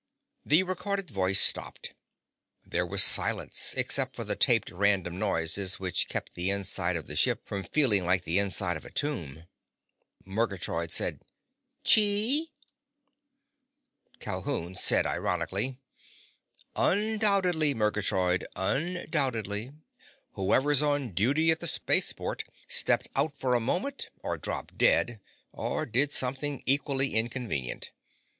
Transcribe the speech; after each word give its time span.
The 0.43 0.63
recorded 0.63 1.11
voice 1.11 1.39
stopped. 1.39 1.93
There 2.65 2.87
was 2.87 3.03
silence 3.03 3.75
except 3.77 4.15
for 4.15 4.23
the 4.23 4.35
taped 4.35 4.71
random 4.71 5.19
noises 5.19 5.79
which 5.79 6.09
kept 6.09 6.33
the 6.33 6.49
inside 6.49 6.95
of 6.95 7.05
the 7.05 7.15
ship 7.15 7.47
from 7.47 7.61
feeling 7.63 8.03
like 8.03 8.23
the 8.23 8.39
inside 8.39 8.77
of 8.77 8.83
a 8.83 8.89
tomb. 8.89 9.43
Murgatroyd 10.25 10.89
said: 10.91 11.21
"Chee?" 11.83 12.49
Calhoun 14.19 14.73
said 14.73 15.05
ironically, 15.05 15.77
"Undoubtedly, 16.75 17.75
Murgatroyd. 17.75 18.43
Undoubtedly! 18.55 19.69
Whoever's 20.31 20.81
on 20.81 21.11
duty 21.13 21.51
at 21.51 21.59
the 21.59 21.67
spaceport 21.67 22.43
stepped 22.67 23.07
out 23.15 23.37
for 23.37 23.53
a 23.53 23.59
moment, 23.59 24.09
or 24.23 24.39
dropped 24.39 24.79
dead, 24.79 25.19
or 25.51 25.85
did 25.85 26.11
something 26.11 26.63
equally 26.65 27.13
inconvenient. 27.13 27.91